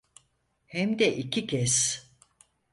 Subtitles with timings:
[0.65, 1.77] Hem de iki kez.